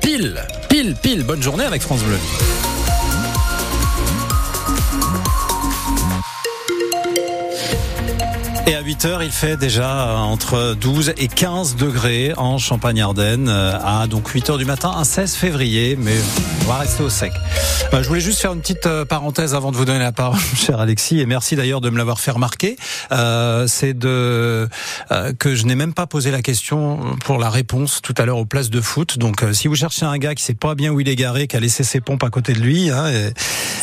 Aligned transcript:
Pile, 0.00 0.40
pile, 0.68 0.94
pile. 0.94 1.24
Bonne 1.24 1.42
journée 1.42 1.64
avec 1.64 1.82
France 1.82 2.04
Bleu. 2.04 2.63
Et 8.66 8.74
à 8.74 8.80
8 8.80 9.04
heures, 9.04 9.22
il 9.22 9.30
fait 9.30 9.58
déjà 9.58 10.16
entre 10.16 10.74
12 10.80 11.12
et 11.18 11.28
15 11.28 11.76
degrés 11.76 12.32
en 12.38 12.56
Champagne-Ardenne 12.56 13.48
à 13.48 14.06
donc 14.06 14.28
8 14.28 14.50
heures 14.50 14.58
du 14.58 14.64
matin, 14.64 14.90
un 14.96 15.04
16 15.04 15.34
février, 15.34 15.96
mais 16.00 16.16
on 16.62 16.68
va 16.68 16.78
rester 16.78 17.02
au 17.02 17.10
sec. 17.10 17.32
Euh, 17.92 18.02
je 18.02 18.08
voulais 18.08 18.22
juste 18.22 18.40
faire 18.40 18.54
une 18.54 18.60
petite 18.60 18.86
euh, 18.86 19.04
parenthèse 19.04 19.54
avant 19.54 19.70
de 19.70 19.76
vous 19.76 19.84
donner 19.84 19.98
la 19.98 20.12
parole, 20.12 20.40
cher 20.56 20.80
Alexis, 20.80 21.20
et 21.20 21.26
merci 21.26 21.56
d'ailleurs 21.56 21.82
de 21.82 21.90
me 21.90 21.98
l'avoir 21.98 22.18
fait 22.18 22.30
remarquer. 22.30 22.76
Euh, 23.12 23.66
c'est 23.66 23.92
de 23.92 24.68
que 25.38 25.54
je 25.54 25.66
n'ai 25.66 25.74
même 25.74 25.92
pas 25.92 26.06
posé 26.06 26.30
la 26.30 26.40
question 26.40 26.98
pour 27.24 27.38
la 27.38 27.50
réponse 27.50 28.00
tout 28.02 28.14
à 28.16 28.24
l'heure 28.24 28.38
aux 28.38 28.46
places 28.46 28.70
de 28.70 28.80
foot. 28.80 29.18
Donc, 29.18 29.44
si 29.52 29.68
vous 29.68 29.74
cherchez 29.74 30.06
un 30.06 30.16
gars 30.16 30.34
qui 30.34 30.42
sait 30.42 30.54
pas 30.54 30.74
bien 30.74 30.90
où 30.90 31.00
il 31.00 31.08
est 31.08 31.16
garé, 31.16 31.46
qui 31.46 31.56
a 31.56 31.60
laissé 31.60 31.84
ses 31.84 32.00
pompes 32.00 32.24
à 32.24 32.30
côté 32.30 32.52
de 32.54 32.60
lui, 32.60 32.90
hein, 32.90 33.10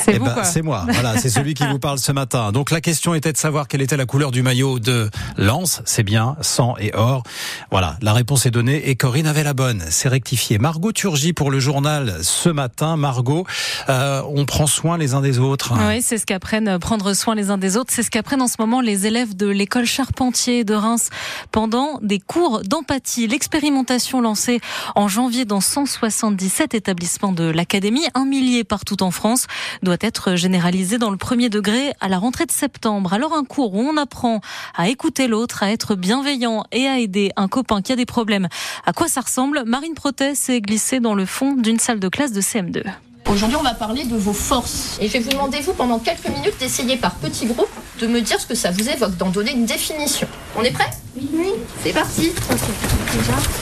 c'est 0.05 0.19
ben, 0.19 0.63
moi. 0.63 0.85
Voilà, 0.89 1.17
c'est 1.17 1.29
celui 1.29 1.53
qui 1.53 1.65
vous 1.69 1.79
parle 1.79 1.99
ce 1.99 2.11
matin. 2.11 2.51
Donc, 2.51 2.71
la 2.71 2.81
question 2.81 3.13
était 3.13 3.31
de 3.31 3.37
savoir 3.37 3.67
quelle 3.67 3.81
était 3.81 3.97
la 3.97 4.05
couleur 4.05 4.31
du 4.31 4.41
maillot 4.41 4.70
de 4.79 5.09
Lens, 5.37 5.81
c'est 5.85 6.03
bien, 6.03 6.35
sang 6.41 6.75
et 6.79 6.93
or. 6.95 7.23
Voilà, 7.71 7.97
la 8.01 8.13
réponse 8.13 8.45
est 8.45 8.51
donnée 8.51 8.89
et 8.89 8.95
Corinne 8.95 9.27
avait 9.27 9.43
la 9.43 9.53
bonne, 9.53 9.83
c'est 9.89 10.09
rectifié. 10.09 10.57
Margot 10.57 10.91
Turgy 10.91 11.33
pour 11.33 11.51
le 11.51 11.59
journal 11.59 12.17
ce 12.21 12.49
matin. 12.49 12.97
Margot, 12.97 13.45
euh, 13.89 14.21
on 14.27 14.45
prend 14.45 14.67
soin 14.67 14.97
les 14.97 15.13
uns 15.13 15.21
des 15.21 15.39
autres. 15.39 15.73
Oui, 15.87 16.01
c'est 16.01 16.17
ce 16.17 16.25
qu'apprennent 16.25 16.67
euh, 16.67 16.79
prendre 16.79 17.13
soin 17.13 17.35
les 17.35 17.49
uns 17.49 17.57
des 17.57 17.77
autres. 17.77 17.91
C'est 17.93 18.03
ce 18.03 18.11
qu'apprennent 18.11 18.41
en 18.41 18.47
ce 18.47 18.57
moment 18.59 18.81
les 18.81 19.07
élèves 19.07 19.35
de 19.35 19.47
l'école 19.47 19.85
Charpentier 19.85 20.63
de 20.63 20.73
Reims 20.73 21.09
pendant 21.51 21.99
des 22.01 22.19
cours 22.19 22.61
d'empathie. 22.61 23.27
L'expérimentation 23.27 24.21
lancée 24.21 24.59
en 24.95 25.07
janvier 25.07 25.45
dans 25.45 25.61
177 25.61 26.73
établissements 26.73 27.31
de 27.31 27.43
l'académie, 27.43 28.05
un 28.13 28.25
millier 28.25 28.63
partout 28.63 29.03
en 29.03 29.11
France, 29.11 29.47
doit 29.83 29.97
être 30.01 30.35
généralisée 30.35 30.97
dans 30.97 31.09
le 31.09 31.17
premier 31.17 31.49
degré 31.49 31.93
à 31.99 32.09
la 32.09 32.17
rentrée 32.17 32.45
de 32.45 32.51
septembre. 32.51 33.13
Alors 33.13 33.33
un 33.33 33.43
cours 33.43 33.73
où 33.73 33.79
on 33.79 33.97
apprend 33.97 34.41
à 34.75 34.89
écouter 34.89 35.27
l'autre, 35.27 35.63
à 35.63 35.71
être 35.71 35.95
bienveillant 35.95 36.65
et 36.71 36.87
à 36.87 36.99
aider 36.99 37.31
un 37.35 37.47
copain 37.47 37.81
qui 37.81 37.91
a 37.91 37.95
des 37.95 38.05
problèmes. 38.05 38.47
À 38.85 38.93
quoi 38.93 39.07
ça 39.07 39.21
ressemble 39.21 39.63
Marine 39.65 39.93
Protet 39.93 40.35
s'est 40.35 40.61
glissée 40.61 40.99
dans 40.99 41.15
le 41.15 41.25
fond 41.25 41.53
d'une 41.53 41.79
salle 41.79 41.99
de 41.99 42.09
classe 42.09 42.31
de 42.31 42.41
CM2. 42.41 42.83
Aujourd'hui, 43.29 43.55
on 43.57 43.63
va 43.63 43.73
parler 43.73 44.03
de 44.03 44.17
vos 44.17 44.33
forces. 44.33 44.97
Et 44.99 45.07
je 45.07 45.13
vais 45.13 45.19
vous 45.19 45.29
demander, 45.29 45.61
vous, 45.61 45.73
pendant 45.73 45.99
quelques 45.99 46.27
minutes, 46.27 46.57
d'essayer 46.59 46.97
par 46.97 47.15
petits 47.15 47.45
groupes 47.45 47.69
de 47.99 48.07
me 48.07 48.19
dire 48.19 48.39
ce 48.39 48.45
que 48.45 48.55
ça 48.55 48.71
vous 48.71 48.89
évoque, 48.89 49.15
d'en 49.17 49.29
donner 49.29 49.51
une 49.51 49.65
définition. 49.65 50.27
On 50.57 50.63
est 50.63 50.71
prêt 50.71 50.89
Oui. 51.15 51.49
C'est 51.83 51.91
parti. 51.91 52.31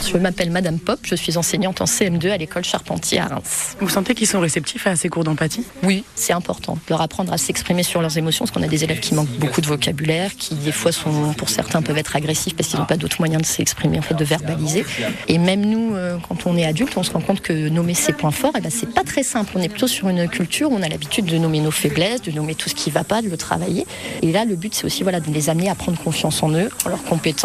Je 0.06 0.18
m'appelle 0.18 0.52
Madame 0.52 0.78
Pop, 0.78 1.00
je 1.04 1.16
suis 1.16 1.38
enseignante 1.38 1.82
en 1.82 1.86
CM2 1.86 2.30
à 2.30 2.38
l'école 2.38 2.64
Charpentier 2.64 3.20
à 3.20 3.26
Reims. 3.26 3.76
Vous 3.80 3.90
sentez 3.90 4.14
qu'ils 4.14 4.28
sont 4.28 4.40
réceptifs 4.40 4.86
à 4.86 4.96
ces 4.96 5.10
cours 5.10 5.24
d'empathie? 5.24 5.64
Oui, 5.84 6.04
c'est 6.16 6.34
important 6.34 6.74
de 6.74 6.80
leur 6.90 7.02
apprendre 7.02 7.34
à 7.34 7.38
s'exprimer 7.40 7.82
sur 7.82 8.02
leurs 8.02 8.18
émotions, 8.18 8.46
parce 8.46 8.56
qu'on 8.56 8.64
a 8.64 8.68
des 8.68 8.84
élèves 8.84 9.00
qui 9.00 9.16
manquent 9.16 9.38
beaucoup 9.40 9.62
de 9.62 9.68
vocabulaire, 9.68 10.36
qui 10.36 10.54
des 10.56 10.72
fois 10.72 10.92
sont, 10.92 11.34
pour 11.34 11.50
certains, 11.50 11.82
peuvent 11.82 11.98
être 11.98 12.16
agressifs 12.16 12.56
parce 12.56 12.70
qu'ils 12.70 12.80
n'ont 12.80 12.86
pas 12.86 12.98
d'autres 12.98 13.18
moyens 13.20 13.42
de 13.42 13.48
s'exprimer, 13.48 13.98
en 13.98 14.04
fait, 14.04 14.14
de 14.14 14.26
verbaliser. 14.26 14.86
Et 15.28 15.40
même 15.40 15.62
nous, 15.62 15.96
euh, 15.96 16.18
quand 16.28 16.46
on 16.46 16.56
est 16.56 16.66
adulte, 16.66 16.98
on 16.98 17.04
se 17.04 17.12
rend 17.12 17.22
compte 17.22 17.42
que 17.42 17.70
nommer 17.70 17.96
ses 17.96 18.14
points 18.14 18.32
forts, 18.32 18.54
eh 18.58 18.62
ben, 18.62 18.72
c'est 18.72 18.94
pas 18.94 19.04
très 19.04 19.24
simple. 19.24 19.54
On 19.56 19.62
est 19.62 19.70
plutôt 19.70 19.88
sur 19.88 20.10
une 20.10 20.28
culture 20.28 20.72
où 20.72 20.76
on 20.76 20.84
a 20.84 20.90
l'habitude 20.90 21.26
de 21.26 21.38
nommer 21.38 21.62
nos 21.62 21.72
faiblesses, 21.72 22.22
de 22.22 22.32
nommer 22.32 22.54
tout 22.54 22.70
ce 22.70 22.76
qui 22.76 22.92
va 22.92 23.04
pas, 23.04 23.22
de 23.24 23.30
le 23.30 23.38
travailler. 23.38 23.88
Et 24.22 24.32
là, 24.32 24.46
le 24.46 24.56
but, 24.56 24.76
c'est 24.76 24.86
aussi 24.86 25.02
voilà, 25.02 25.20
de 25.20 25.32
les 25.32 25.50
amener 25.50 25.70
à 25.70 25.76
prendre 25.76 25.98
confiance 25.98 26.44
en 26.44 26.52
eux, 26.52 26.70
en 26.86 26.90
leurs 26.90 27.04
compétences. 27.04 27.39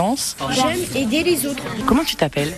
J'aime 0.51 0.81
aider 0.95 1.23
les 1.23 1.47
autres. 1.47 1.63
Comment 1.87 2.05
tu 2.05 2.17
t'appelles 2.17 2.53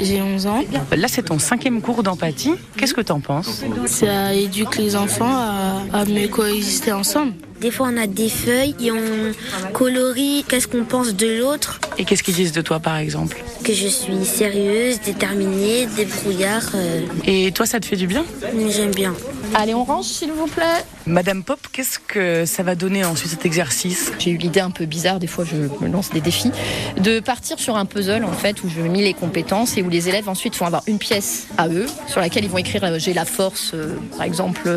j'ai 0.00 0.22
11 0.22 0.46
ans. 0.46 0.64
Là, 0.96 1.08
c'est 1.08 1.24
ton 1.24 1.38
cinquième 1.38 1.82
cours 1.82 2.02
d'empathie. 2.02 2.54
Qu'est-ce 2.76 2.94
que 2.94 3.00
tu 3.00 3.12
en 3.12 3.20
penses 3.20 3.62
Ça 3.86 4.32
éduque 4.32 4.76
les 4.76 4.96
enfants 4.96 5.28
à, 5.28 5.82
à 5.92 6.04
mieux 6.04 6.28
coexister 6.28 6.92
ensemble. 6.92 7.32
Des 7.60 7.70
fois, 7.70 7.88
on 7.92 7.96
a 7.96 8.06
des 8.06 8.28
feuilles 8.28 8.74
et 8.80 8.90
on 8.90 9.32
colorie 9.72 10.44
qu'est-ce 10.48 10.68
qu'on 10.68 10.84
pense 10.84 11.14
de 11.14 11.38
l'autre. 11.38 11.80
Et 11.98 12.04
qu'est-ce 12.04 12.22
qu'ils 12.22 12.34
disent 12.34 12.52
de 12.52 12.60
toi, 12.60 12.80
par 12.80 12.96
exemple 12.96 13.42
Que 13.64 13.72
je 13.72 13.88
suis 13.88 14.24
sérieuse, 14.24 15.00
déterminée, 15.00 15.86
débrouillard. 15.96 16.70
Euh. 16.74 17.00
Et 17.24 17.52
toi, 17.52 17.66
ça 17.66 17.80
te 17.80 17.86
fait 17.86 17.96
du 17.96 18.06
bien 18.06 18.24
J'aime 18.68 18.94
bien. 18.94 19.14
Allez, 19.54 19.74
on 19.74 19.84
range, 19.84 20.04
s'il 20.04 20.32
vous 20.32 20.46
plaît. 20.46 20.84
Madame 21.06 21.42
Pop, 21.42 21.60
qu'est-ce 21.72 21.98
que 21.98 22.44
ça 22.44 22.62
va 22.62 22.74
donner 22.74 23.04
ensuite 23.04 23.30
cet 23.30 23.46
exercice? 23.46 24.12
J'ai 24.18 24.30
eu 24.30 24.36
l'idée 24.36 24.60
un 24.60 24.70
peu 24.70 24.86
bizarre, 24.86 25.18
des 25.18 25.26
fois 25.26 25.44
je 25.44 25.56
me 25.56 25.90
lance 25.90 26.10
des 26.10 26.20
défis, 26.20 26.50
de 26.98 27.20
partir 27.20 27.58
sur 27.58 27.76
un 27.76 27.84
puzzle 27.86 28.24
en 28.24 28.32
fait 28.32 28.62
où 28.64 28.68
je 28.68 28.80
mets 28.80 29.02
les 29.02 29.14
compétences 29.14 29.76
et 29.76 29.82
où 29.82 29.88
les 29.88 30.08
élèves 30.08 30.28
ensuite 30.28 30.56
vont 30.56 30.66
avoir 30.66 30.82
une 30.86 30.98
pièce 30.98 31.46
à 31.58 31.68
eux 31.68 31.86
sur 32.06 32.20
laquelle 32.20 32.44
ils 32.44 32.50
vont 32.50 32.58
écrire 32.58 32.84
euh, 32.84 32.98
j'ai 32.98 33.14
la 33.14 33.24
force, 33.24 33.72
euh, 33.74 33.96
par 34.16 34.22
exemple 34.22 34.68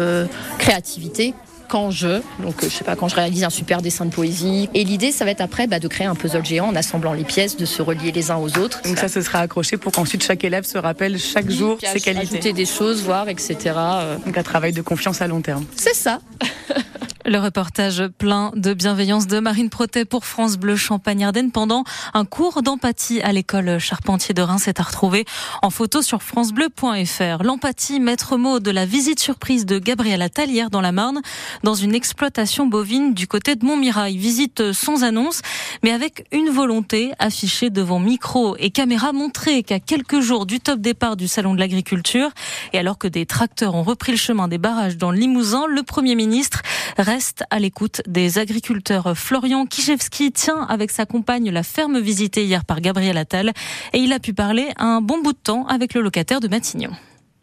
créativité, 0.60 1.34
quand 1.70 1.92
je, 1.92 2.22
donc 2.42 2.64
euh, 2.64 2.70
je 2.70 2.70
sais 2.70 2.84
pas, 2.84 2.96
quand 2.96 3.08
je 3.08 3.16
réalise 3.16 3.44
un 3.46 3.50
super 3.50 3.82
dessin 3.82 4.06
de 4.06 4.12
poésie. 4.12 4.70
Et 4.74 4.84
l'idée, 4.84 5.12
ça 5.12 5.24
va 5.24 5.32
être 5.32 5.42
après 5.42 5.68
bah, 5.68 5.80
de 5.80 5.88
créer 5.88 6.08
un 6.08 6.16
puzzle 6.16 6.44
géant 6.44 6.68
en 6.68 6.76
assemblant 6.76 7.14
les 7.14 7.24
pièces, 7.24 7.56
de 7.56 7.66
se 7.66 7.82
relier 7.82 8.12
les 8.12 8.32
uns 8.32 8.38
aux 8.38 8.58
autres. 8.58 8.82
Donc 8.84 8.98
ça, 8.98 9.08
ce 9.08 9.22
sera 9.22 9.40
accroché 9.40 9.78
pour 9.78 9.94
qu'ensuite 9.94 10.24
chaque 10.24 10.44
élève 10.44 10.66
se 10.66 10.78
rappelle 10.78 11.18
chaque 11.18 11.50
jour 11.50 11.78
ses 11.82 12.00
qualités. 12.00 12.34
Ajouter 12.34 12.54
des 12.54 12.66
choses, 12.66 13.04
voir, 13.04 13.30
etc. 13.30 13.58
Euh. 13.78 14.18
Donc 14.26 14.38
un 14.38 14.44
travail 14.44 14.74
de 14.74 14.82
confiance 14.82 15.22
à 15.22 15.28
long 15.28 15.42
terme. 15.42 15.66
C'est 15.76 15.96
ça. 15.96 16.20
Le 17.30 17.38
reportage 17.38 18.08
plein 18.18 18.52
de 18.56 18.74
bienveillance 18.74 19.28
de 19.28 19.40
Marine 19.40 19.70
Protet 19.70 20.04
pour 20.04 20.26
France 20.26 20.58
Bleu 20.58 20.76
Champagne-Ardenne 20.76 21.52
pendant 21.52 21.84
un 22.16 22.26
cours 22.26 22.64
d'empathie 22.64 23.22
à 23.22 23.32
l'école 23.32 23.78
Charpentier 23.78 24.34
de 24.34 24.42
Reims 24.42 24.68
est 24.68 24.80
à 24.80 24.84
retrouver 24.84 25.26
en 25.62 25.70
photo 25.70 26.02
sur 26.02 26.24
francebleu.fr. 26.24 27.44
L'empathie, 27.44 28.00
maître 28.00 28.36
mot 28.36 28.60
de 28.60 28.72
la 28.72 28.88
visite 28.88 29.20
surprise 29.20 29.68
de 29.68 29.78
Gabriel 29.78 30.24
Attal 30.24 30.50
dans 30.72 30.82
la 30.82 30.92
Marne, 30.92 31.22
dans 31.62 31.76
une 31.76 31.94
exploitation 31.94 32.66
bovine 32.66 33.14
du 33.14 33.28
côté 33.28 33.56
de 33.56 33.64
Montmirail. 33.64 34.18
Visite 34.18 34.74
sans 34.74 35.04
annonce, 35.04 35.44
mais 35.84 35.92
avec 35.92 36.26
une 36.32 36.50
volonté 36.50 37.12
affichée 37.20 37.70
devant 37.70 38.00
micro 38.00 38.56
et 38.58 38.72
caméra 38.72 39.14
montrer 39.14 39.62
qu'à 39.62 39.80
quelques 39.80 40.22
jours 40.22 40.48
du 40.48 40.60
top 40.60 40.80
départ 40.80 41.16
du 41.16 41.28
Salon 41.28 41.54
de 41.54 41.60
l'Agriculture, 41.60 42.32
et 42.74 42.80
alors 42.80 42.98
que 42.98 43.08
des 43.08 43.28
tracteurs 43.28 43.76
ont 43.76 43.84
repris 43.84 44.14
le 44.14 44.18
chemin 44.18 44.48
des 44.48 44.58
barrages 44.58 44.98
dans 44.98 45.12
le 45.12 45.20
Limousin, 45.20 45.68
le 45.68 45.84
Premier 45.84 46.16
ministre 46.16 46.64
reste 46.98 47.19
à 47.50 47.60
l'écoute 47.60 48.02
des 48.08 48.38
agriculteurs. 48.38 49.18
Florian 49.18 49.66
Kichevski 49.66 50.32
tient 50.32 50.62
avec 50.62 50.92
sa 50.92 51.06
compagne 51.06 51.50
la 51.50 51.64
ferme 51.64 52.00
visitée 52.00 52.46
hier 52.46 52.66
par 52.66 52.82
Gabriel 52.82 53.18
Attal 53.18 53.52
et 53.94 54.00
il 54.00 54.14
a 54.14 54.20
pu 54.20 54.34
parler 54.34 54.70
un 54.78 55.02
bon 55.02 55.22
bout 55.22 55.34
de 55.34 55.38
temps 55.38 55.68
avec 55.68 55.94
le 55.94 56.02
locataire 56.02 56.40
de 56.40 56.48
Matignon. 56.48 56.92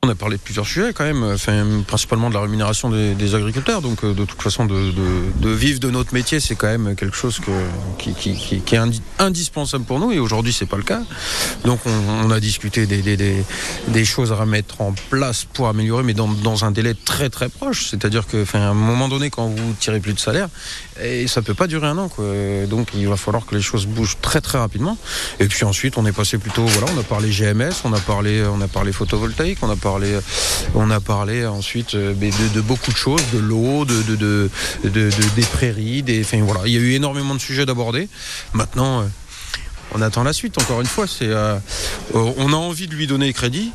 On 0.03 0.09
a 0.09 0.15
parlé 0.15 0.37
de 0.37 0.43
plusieurs 0.43 0.67
sujets 0.67 0.93
quand 0.93 1.05
même, 1.05 1.25
enfin, 1.25 1.65
principalement 1.87 2.29
de 2.29 2.35
la 2.35 2.41
rémunération 2.41 2.91
des, 2.91 3.35
agriculteurs. 3.35 3.81
Donc 3.81 4.05
euh, 4.05 4.13
de 4.13 4.25
toute 4.25 4.41
façon, 4.41 4.67
de, 4.67 5.49
vivre 5.49 5.81
de 5.81 5.91
notre 5.91 6.15
métier, 6.15 6.39
c'est 6.39 6.55
quand 6.55 6.69
même 6.69 6.95
quelque 6.95 7.17
chose 7.17 7.41
qui, 7.99 8.11
est 8.73 8.81
indispensable 9.19 9.85
pour 9.85 9.99
nous. 9.99 10.13
Et 10.13 10.19
aujourd'hui, 10.19 10.53
c'est 10.53 10.67
pas 10.67 10.77
le 10.77 10.83
cas. 10.83 11.01
Donc 11.65 11.81
on, 11.87 12.31
a 12.31 12.41
discuté 12.41 12.87
des, 12.87 14.05
choses 14.05 14.33
à 14.33 14.37
remettre 14.37 14.81
en 14.81 14.95
place 15.11 15.45
pour 15.45 15.67
améliorer, 15.67 16.03
mais 16.03 16.15
dans, 16.15 16.65
un 16.65 16.71
délai 16.71 16.95
très 16.95 17.31
très 17.31 17.49
proche. 17.49 17.89
C'est-à-dire 17.91 18.27
que, 18.27 18.45
à 18.55 18.59
un 18.59 18.75
moment 18.75 19.09
donné, 19.09 19.31
quand 19.31 19.49
vous 19.49 19.75
tirez 19.81 19.99
plus 19.99 20.13
de 20.13 20.21
salaire, 20.21 20.49
et 21.03 21.27
ça 21.27 21.43
peut 21.43 21.55
pas 21.55 21.67
durer 21.67 21.89
un 21.89 21.99
an. 21.99 22.11
Donc 22.69 22.89
il 22.95 23.09
va 23.09 23.17
falloir 23.17 23.45
que 23.45 23.55
les 23.55 23.63
choses 23.63 23.87
bougent 23.87 24.19
très 24.21 24.41
très 24.41 24.59
rapidement. 24.59 24.97
Et 25.41 25.47
puis 25.47 25.65
ensuite, 25.65 25.99
on 25.99 26.07
est 26.07 26.13
passé 26.13 26.39
plutôt, 26.39 26.65
voilà, 26.65 26.93
on 26.95 27.01
a 27.01 27.03
parlé 27.03 27.31
GMS, 27.31 27.83
on 27.85 27.93
a 27.93 27.99
parlé, 27.99 28.45
on 28.47 28.61
a 28.61 28.69
parlé 28.69 28.93
photovoltaïque, 28.93 29.59
on 29.63 29.71
a 29.71 29.77
parlé 29.77 29.86
on 30.75 30.91
a 30.91 31.01
parlé 31.01 31.47
ensuite 31.47 31.95
euh, 31.95 32.15
de, 32.15 32.61
beaucoup 32.61 32.91
de 32.91 32.97
choses, 32.97 33.23
de 33.33 33.39
l'eau, 33.39 33.85
de, 33.85 34.51
des 34.85 35.43
prairies, 35.53 36.05
enfin, 36.21 36.43
voilà, 36.43 36.61
il 36.67 36.73
y 36.73 36.77
a 36.77 36.81
eu 36.81 36.93
énormément 36.93 37.35
de 37.35 37.41
sujets 37.41 37.67
d'aborder. 37.67 38.09
Maintenant, 38.53 39.01
euh, 39.01 39.05
on 39.93 40.03
attend 40.03 40.25
la 40.25 40.33
suite. 40.33 40.59
Encore 40.59 40.81
une 40.81 40.87
fois, 40.87 41.07
euh, 41.23 41.59
on 42.15 42.53
a 42.53 42.57
envie 42.57 42.89
de 42.89 42.95
lui 42.95 43.07
donner 43.07 43.33
crédit. 43.33 43.73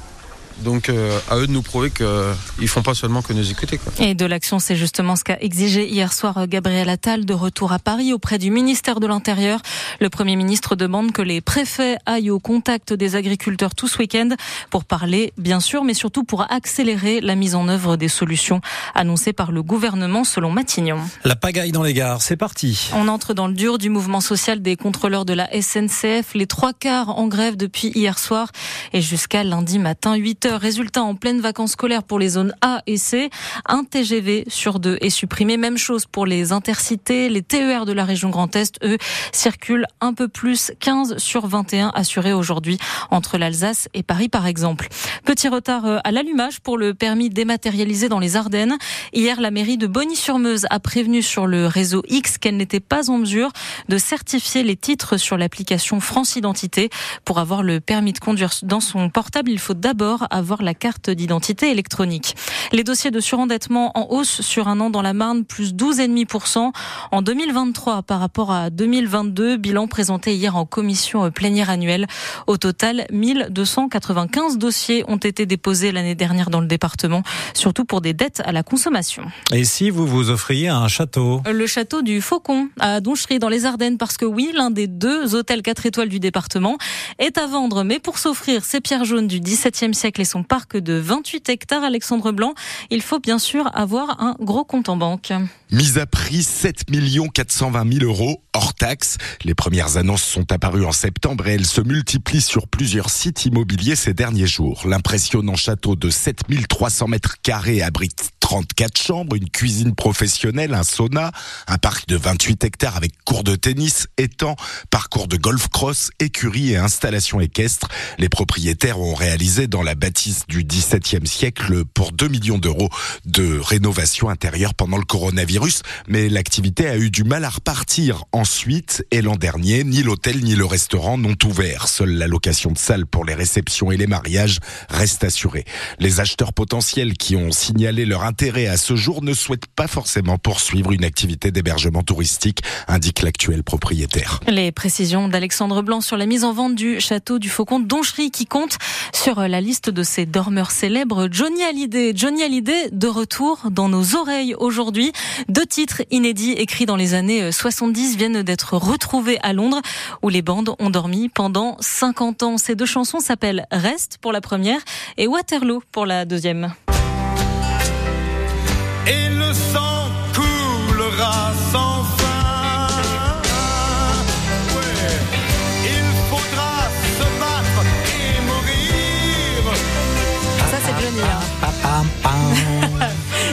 Donc 0.63 0.89
euh, 0.89 1.17
à 1.29 1.37
eux 1.37 1.47
de 1.47 1.51
nous 1.51 1.61
prouver 1.61 1.89
qu'ils 1.89 2.67
font 2.67 2.81
pas 2.81 2.93
seulement 2.93 3.21
que 3.21 3.33
nous 3.33 3.49
écouter. 3.49 3.77
Quoi. 3.77 3.93
Et 3.99 4.13
de 4.13 4.25
l'action, 4.25 4.59
c'est 4.59 4.75
justement 4.75 5.15
ce 5.15 5.23
qu'a 5.23 5.39
exigé 5.41 5.87
hier 5.87 6.13
soir 6.13 6.37
euh, 6.37 6.45
Gabriel 6.47 6.89
Attal 6.89 7.25
de 7.25 7.33
retour 7.33 7.71
à 7.71 7.79
Paris 7.79 8.13
auprès 8.13 8.37
du 8.37 8.51
ministère 8.51 8.99
de 8.99 9.07
l'Intérieur. 9.07 9.61
Le 9.99 10.09
Premier 10.09 10.35
ministre 10.35 10.75
demande 10.75 11.11
que 11.11 11.21
les 11.21 11.41
préfets 11.41 11.97
aillent 12.05 12.29
au 12.29 12.39
contact 12.39 12.93
des 12.93 13.15
agriculteurs 13.15 13.73
tout 13.75 13.87
ce 13.87 13.97
week-end 13.97 14.29
pour 14.69 14.85
parler, 14.85 15.33
bien 15.37 15.59
sûr, 15.59 15.83
mais 15.83 15.93
surtout 15.93 16.23
pour 16.23 16.51
accélérer 16.51 17.21
la 17.21 17.35
mise 17.35 17.55
en 17.55 17.67
œuvre 17.67 17.97
des 17.97 18.07
solutions 18.07 18.61
annoncées 18.93 19.33
par 19.33 19.51
le 19.51 19.63
gouvernement 19.63 20.23
selon 20.23 20.51
Matignon. 20.51 20.99
La 21.23 21.35
pagaille 21.35 21.71
dans 21.71 21.83
les 21.83 21.93
gares, 21.93 22.21
c'est 22.21 22.37
parti. 22.37 22.91
On 22.93 23.07
entre 23.07 23.33
dans 23.33 23.47
le 23.47 23.53
dur 23.53 23.77
du 23.77 23.89
mouvement 23.89 24.21
social 24.21 24.61
des 24.61 24.75
contrôleurs 24.75 25.25
de 25.25 25.33
la 25.33 25.49
SNCF, 25.59 26.33
les 26.35 26.47
trois 26.47 26.73
quarts 26.73 27.17
en 27.17 27.27
grève 27.27 27.57
depuis 27.57 27.89
hier 27.95 28.19
soir 28.19 28.51
et 28.93 29.01
jusqu'à 29.01 29.43
lundi 29.43 29.79
matin 29.79 30.15
8 30.15 30.45
h 30.45 30.50
heures. 30.50 30.50
Résultat, 30.57 31.03
en 31.03 31.15
pleine 31.15 31.39
vacances 31.39 31.71
scolaires 31.71 32.03
pour 32.03 32.19
les 32.19 32.29
zones 32.29 32.53
A 32.61 32.81
et 32.87 32.97
C, 32.97 33.29
un 33.65 33.83
TGV 33.83 34.45
sur 34.47 34.79
deux 34.79 34.97
est 35.01 35.09
supprimé. 35.09 35.57
Même 35.57 35.77
chose 35.77 36.05
pour 36.05 36.25
les 36.25 36.51
intercités. 36.51 37.29
Les 37.29 37.41
TER 37.41 37.85
de 37.85 37.93
la 37.93 38.05
région 38.05 38.29
Grand 38.29 38.55
Est, 38.55 38.77
eux, 38.83 38.97
circulent 39.31 39.87
un 40.01 40.13
peu 40.13 40.27
plus 40.27 40.71
15 40.79 41.17
sur 41.17 41.47
21 41.47 41.91
assurés 41.95 42.33
aujourd'hui 42.33 42.77
entre 43.09 43.37
l'Alsace 43.37 43.87
et 43.93 44.03
Paris, 44.03 44.29
par 44.29 44.45
exemple. 44.45 44.89
Petit 45.25 45.47
retard 45.47 45.85
euh, 45.85 45.99
à 46.03 46.11
l'allumage 46.11 46.59
pour 46.59 46.77
le 46.77 46.93
permis 46.93 47.29
dématérialisé 47.29 48.09
dans 48.09 48.19
les 48.19 48.35
Ardennes. 48.35 48.77
Hier, 49.13 49.39
la 49.39 49.51
mairie 49.51 49.77
de 49.77 49.87
Bonny-sur-Meuse 49.87 50.67
a 50.69 50.79
prévenu 50.79 51.21
sur 51.21 51.47
le 51.47 51.67
réseau 51.67 52.03
X 52.09 52.37
qu'elle 52.37 52.57
n'était 52.57 52.79
pas 52.79 53.09
en 53.09 53.19
mesure 53.19 53.51
de 53.89 53.97
certifier 53.97 54.63
les 54.63 54.75
titres 54.75 55.17
sur 55.17 55.37
l'application 55.37 55.99
France 55.99 56.35
Identité. 56.35 56.89
Pour 57.25 57.39
avoir 57.39 57.63
le 57.63 57.79
permis 57.79 58.13
de 58.13 58.19
conduire 58.19 58.51
dans 58.63 58.79
son 58.79 59.09
portable, 59.09 59.49
il 59.49 59.59
faut 59.59 59.73
d'abord 59.73 60.27
avoir 60.29 60.40
la 60.63 60.73
carte 60.73 61.09
d'identité 61.09 61.71
électronique. 61.71 62.35
Les 62.73 62.85
dossiers 62.85 63.11
de 63.11 63.19
surendettement 63.19 63.91
en 63.95 64.07
hausse 64.11 64.39
sur 64.39 64.69
un 64.69 64.79
an 64.79 64.89
dans 64.89 65.01
la 65.01 65.11
Marne, 65.11 65.43
plus 65.43 65.73
12,5% 65.73 66.71
en 67.11 67.21
2023 67.21 68.01
par 68.03 68.21
rapport 68.21 68.49
à 68.49 68.69
2022. 68.69 69.57
Bilan 69.57 69.89
présenté 69.89 70.33
hier 70.35 70.55
en 70.55 70.65
commission 70.65 71.29
plénière 71.31 71.69
annuelle. 71.69 72.07
Au 72.47 72.55
total, 72.55 73.07
1295 73.11 74.57
dossiers 74.57 75.03
ont 75.09 75.17
été 75.17 75.45
déposés 75.45 75.91
l'année 75.91 76.15
dernière 76.15 76.49
dans 76.49 76.61
le 76.61 76.67
département, 76.67 77.23
surtout 77.53 77.83
pour 77.83 77.99
des 77.99 78.13
dettes 78.13 78.41
à 78.45 78.53
la 78.53 78.63
consommation. 78.63 79.23
Et 79.51 79.65
si 79.65 79.89
vous 79.89 80.07
vous 80.07 80.29
offriez 80.29 80.69
un 80.69 80.87
château? 80.87 81.41
Le 81.51 81.67
château 81.67 82.01
du 82.01 82.21
Faucon 82.21 82.69
à 82.79 83.01
Donchery 83.01 83.39
dans 83.39 83.49
les 83.49 83.65
Ardennes, 83.65 83.97
parce 83.97 84.15
que 84.15 84.25
oui, 84.25 84.51
l'un 84.53 84.71
des 84.71 84.87
deux 84.87 85.35
hôtels 85.35 85.61
4 85.61 85.87
étoiles 85.87 86.09
du 86.09 86.21
département 86.21 86.77
est 87.19 87.37
à 87.37 87.47
vendre, 87.47 87.83
mais 87.83 87.99
pour 87.99 88.17
s'offrir 88.17 88.63
ses 88.63 88.79
pierres 88.79 89.03
jaunes 89.03 89.27
du 89.27 89.41
XVIIe 89.41 89.93
siècle 89.93 90.21
et 90.21 90.25
son 90.25 90.43
parc 90.43 90.77
de 90.77 90.93
28 90.93 91.49
hectares, 91.49 91.83
Alexandre 91.83 92.31
Blanc, 92.31 92.53
il 92.89 93.01
faut 93.01 93.19
bien 93.19 93.39
sûr 93.39 93.69
avoir 93.73 94.21
un 94.21 94.35
gros 94.39 94.63
compte 94.63 94.89
en 94.89 94.97
banque. 94.97 95.33
Mise 95.71 95.97
à 95.97 96.05
prix 96.05 96.43
7 96.43 96.85
420 97.33 97.99
000 97.99 98.05
euros 98.05 98.41
hors 98.53 98.73
taxe. 98.73 99.17
Les 99.43 99.55
premières 99.55 99.97
annonces 99.97 100.23
sont 100.23 100.51
apparues 100.51 100.85
en 100.85 100.91
septembre 100.91 101.47
et 101.47 101.53
elles 101.53 101.65
se 101.65 101.81
multiplient 101.81 102.41
sur 102.41 102.67
plusieurs 102.67 103.09
sites 103.09 103.45
immobiliers 103.45 103.95
ces 103.95 104.13
derniers 104.13 104.47
jours. 104.47 104.83
L'impressionnant 104.85 105.55
château 105.55 105.95
de 105.95 106.09
7300 106.09 107.07
mètres 107.07 107.35
carrés 107.41 107.81
abrite 107.81 108.31
34 108.51 108.97
chambres, 109.01 109.37
une 109.37 109.49
cuisine 109.49 109.95
professionnelle, 109.95 110.73
un 110.73 110.83
sauna, 110.83 111.31
un 111.67 111.77
parc 111.77 112.09
de 112.09 112.17
28 112.17 112.65
hectares 112.65 112.97
avec 112.97 113.13
cours 113.23 113.45
de 113.45 113.55
tennis, 113.55 114.07
étang, 114.17 114.57
parcours 114.89 115.29
de 115.29 115.37
golf 115.37 115.69
cross, 115.69 116.09
écurie 116.19 116.73
et 116.73 116.75
installation 116.75 117.39
équestre. 117.39 117.87
Les 118.17 118.27
propriétaires 118.27 118.99
ont 118.99 119.13
réalisé 119.13 119.67
dans 119.67 119.83
la 119.83 119.95
bâtisse 119.95 120.47
du 120.49 120.65
XVIIe 120.65 121.25
siècle 121.25 121.85
pour 121.85 122.11
2 122.11 122.27
millions 122.27 122.57
d'euros 122.57 122.89
de 123.23 123.57
rénovation 123.57 124.27
intérieure 124.27 124.73
pendant 124.73 124.97
le 124.97 125.05
coronavirus, 125.05 125.83
mais 126.09 126.27
l'activité 126.27 126.89
a 126.89 126.97
eu 126.97 127.09
du 127.09 127.23
mal 127.23 127.45
à 127.45 127.49
repartir 127.49 128.25
ensuite 128.33 129.05
et 129.11 129.21
l'an 129.21 129.37
dernier, 129.37 129.85
ni 129.85 130.03
l'hôtel 130.03 130.43
ni 130.43 130.55
le 130.55 130.65
restaurant 130.65 131.17
n'ont 131.17 131.37
ouvert. 131.45 131.87
Seule 131.87 132.15
la 132.15 132.27
location 132.27 132.71
de 132.71 132.77
salles 132.77 133.05
pour 133.05 133.23
les 133.23 133.33
réceptions 133.33 133.93
et 133.93 133.97
les 133.97 134.07
mariages 134.07 134.59
reste 134.89 135.23
assurée. 135.23 135.63
Les 135.99 136.19
acheteurs 136.19 136.51
potentiels 136.51 137.13
qui 137.13 137.37
ont 137.37 137.53
signalé 137.53 138.03
leur 138.03 138.25
intérêt 138.25 138.40
à 138.41 138.75
ce 138.75 138.95
jour 138.95 139.21
ne 139.21 139.35
souhaite 139.35 139.67
pas 139.67 139.85
forcément 139.85 140.39
poursuivre 140.39 140.91
une 140.91 141.03
activité 141.03 141.51
d'hébergement 141.51 142.01
touristique, 142.01 142.63
indique 142.87 143.21
l'actuel 143.21 143.61
propriétaire. 143.61 144.39
Les 144.47 144.71
précisions 144.71 145.27
d'Alexandre 145.27 145.83
Blanc 145.83 146.01
sur 146.01 146.17
la 146.17 146.25
mise 146.25 146.43
en 146.43 146.51
vente 146.51 146.73
du 146.73 146.99
château 146.99 147.37
du 147.37 147.49
Faucon 147.49 147.79
d'Onchery 147.79 148.31
qui 148.31 148.47
compte 148.47 148.79
sur 149.13 149.41
la 149.41 149.61
liste 149.61 149.91
de 149.91 150.01
ses 150.01 150.25
dormeurs 150.25 150.71
célèbres 150.71 151.27
Johnny 151.29 151.61
Hallyday. 151.61 152.13
Johnny 152.15 152.41
Hallyday 152.41 152.89
de 152.91 153.07
retour 153.07 153.59
dans 153.69 153.89
nos 153.89 154.15
oreilles 154.15 154.55
aujourd'hui. 154.57 155.11
Deux 155.47 155.67
titres 155.67 156.01
inédits 156.09 156.53
écrits 156.53 156.87
dans 156.87 156.95
les 156.95 157.13
années 157.13 157.51
70 157.51 158.17
viennent 158.17 158.41
d'être 158.41 158.75
retrouvés 158.75 159.37
à 159.43 159.53
Londres 159.53 159.81
où 160.23 160.29
les 160.29 160.41
bandes 160.41 160.73
ont 160.79 160.89
dormi 160.89 161.29
pendant 161.29 161.77
50 161.79 162.41
ans. 162.41 162.57
Ces 162.57 162.73
deux 162.73 162.87
chansons 162.87 163.19
s'appellent 163.19 163.67
Reste 163.71 164.17
pour 164.19 164.31
la 164.31 164.41
première 164.41 164.79
et 165.17 165.27
Waterloo 165.27 165.83
pour 165.91 166.07
la 166.07 166.25
deuxième 166.25 166.73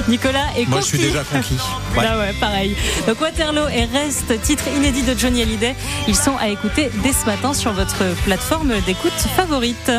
Nicolas 0.08 0.46
et 0.56 0.66
Moi, 0.66 0.81
je 0.81 0.87
suis 0.87 0.99
déjà 0.99 1.22
conquis. 1.25 1.58
Ouais. 1.96 2.05
Ah 2.06 2.19
ouais, 2.19 2.32
pareil. 2.38 2.76
Donc 3.06 3.20
Waterloo 3.20 3.66
et 3.69 3.84
Reste, 3.87 4.40
titre 4.43 4.64
inédit 4.76 5.02
de 5.02 5.19
Johnny 5.19 5.43
Hallyday. 5.43 5.75
Ils 6.06 6.14
sont 6.14 6.37
à 6.38 6.49
écouter 6.49 6.90
dès 7.02 7.12
ce 7.12 7.26
matin 7.26 7.55
sur 7.55 7.72
votre 7.72 8.05
plateforme 8.25 8.75
d'écoute 8.87 9.12
favorite. 9.37 9.90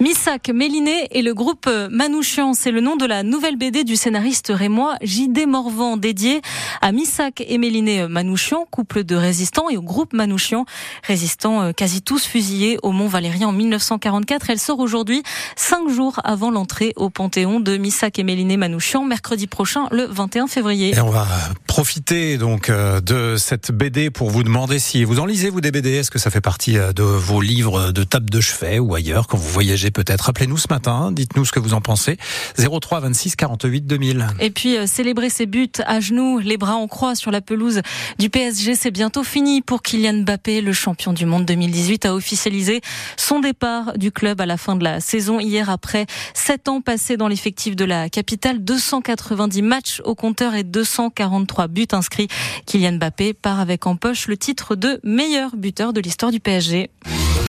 Missak, 0.00 0.50
Méliné 0.50 1.08
et 1.10 1.22
le 1.22 1.34
groupe 1.34 1.68
Manouchian, 1.90 2.54
c'est 2.54 2.70
le 2.70 2.80
nom 2.80 2.96
de 2.96 3.06
la 3.06 3.22
nouvelle 3.22 3.56
BD 3.56 3.84
du 3.84 3.96
scénariste 3.96 4.52
rémois 4.54 4.96
J.D. 5.02 5.46
Morvan, 5.46 5.96
dédié 5.96 6.40
à 6.80 6.92
Missak 6.92 7.42
et 7.46 7.58
Méliné 7.58 8.06
Manouchian, 8.08 8.66
couple 8.70 9.04
de 9.04 9.16
résistants, 9.16 9.68
et 9.70 9.76
au 9.76 9.82
groupe 9.82 10.12
Manouchian, 10.12 10.64
résistants 11.02 11.62
euh, 11.62 11.72
quasi 11.72 12.02
tous 12.02 12.24
fusillés 12.24 12.78
au 12.82 12.92
Mont 12.92 13.08
Valérien 13.08 13.48
en 13.48 13.52
1944. 13.52 14.50
Elle 14.50 14.58
sort 14.58 14.78
aujourd'hui, 14.78 15.22
cinq 15.56 15.88
jours 15.88 16.20
avant 16.24 16.50
l'entrée 16.50 16.92
au 16.96 17.10
Panthéon 17.10 17.60
de 17.60 17.76
Missak 17.76 18.18
et 18.18 18.24
Méliné 18.24 18.56
Manouchian, 18.56 19.04
mercredi 19.04 19.46
prochain, 19.46 19.86
le 19.90 20.04
21 20.04 20.46
février. 20.46 20.94
Et 20.94 21.00
on 21.00 21.10
va 21.10 21.26
profiter 21.66 22.38
donc 22.38 22.70
euh, 22.70 23.00
de 23.00 23.36
cette 23.36 23.72
BD 23.72 24.10
pour 24.10 24.30
vous 24.30 24.42
demander 24.42 24.78
si 24.78 25.04
vous 25.04 25.20
en 25.20 25.26
lisez, 25.26 25.50
vous, 25.50 25.60
des 25.60 25.70
BD. 25.70 25.94
Est-ce 25.94 26.10
que 26.10 26.18
ça 26.18 26.30
fait 26.30 26.40
partie 26.40 26.78
euh, 26.78 26.92
de 26.92 27.02
vos 27.02 27.40
livres 27.40 27.92
de 27.92 28.04
table 28.04 28.30
de 28.30 28.40
chevet 28.40 28.78
ou 28.78 28.94
ailleurs 28.94 29.26
quand 29.26 29.38
vous 29.38 29.47
voyagez 29.48 29.90
peut-être. 29.90 30.28
Appelez-nous 30.28 30.58
ce 30.58 30.68
matin, 30.70 31.10
dites-nous 31.12 31.44
ce 31.44 31.52
que 31.52 31.58
vous 31.58 31.74
en 31.74 31.80
pensez. 31.80 32.16
03 32.56 33.00
26 33.00 33.36
48 33.36 33.86
2000. 33.86 34.26
Et 34.40 34.50
puis 34.50 34.76
euh, 34.76 34.86
célébrer 34.86 35.30
ses 35.30 35.46
buts 35.46 35.70
à 35.86 36.00
genoux, 36.00 36.38
les 36.38 36.56
bras 36.56 36.74
en 36.74 36.86
croix 36.86 37.14
sur 37.14 37.30
la 37.30 37.40
pelouse 37.40 37.80
du 38.18 38.30
PSG, 38.30 38.74
c'est 38.74 38.90
bientôt 38.90 39.24
fini 39.24 39.62
pour 39.62 39.82
Kylian 39.82 40.22
Mbappé, 40.22 40.60
le 40.60 40.72
champion 40.72 41.12
du 41.12 41.26
monde 41.26 41.44
2018 41.46 42.06
a 42.06 42.14
officialisé 42.14 42.80
son 43.16 43.40
départ 43.40 43.96
du 43.96 44.12
club 44.12 44.40
à 44.40 44.46
la 44.46 44.56
fin 44.56 44.76
de 44.76 44.84
la 44.84 45.00
saison 45.00 45.40
hier 45.40 45.70
après 45.70 46.06
sept 46.34 46.68
ans 46.68 46.80
passés 46.80 47.16
dans 47.16 47.28
l'effectif 47.28 47.74
de 47.74 47.84
la 47.84 48.08
capitale, 48.08 48.62
290 48.62 49.62
matchs 49.62 50.02
au 50.04 50.14
compteur 50.14 50.54
et 50.54 50.64
243 50.64 51.68
buts 51.68 51.86
inscrits. 51.92 52.28
Kylian 52.66 52.92
Mbappé 52.92 53.34
part 53.34 53.60
avec 53.60 53.86
en 53.86 53.96
poche 53.96 54.28
le 54.28 54.36
titre 54.36 54.76
de 54.76 55.00
meilleur 55.02 55.56
buteur 55.56 55.92
de 55.92 56.00
l'histoire 56.00 56.32
du 56.32 56.40
PSG. 56.40 56.90